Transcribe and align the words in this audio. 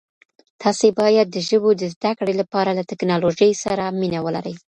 تاسي 0.61 0.89
باید 1.01 1.27
د 1.31 1.37
ژبو 1.47 1.69
د 1.77 1.83
زده 1.93 2.11
کړې 2.19 2.33
لپاره 2.41 2.71
له 2.77 2.83
ټکنالوژۍ 2.89 3.51
سره 3.63 3.83
مینه 3.99 4.19
ولرئ. 4.25 4.55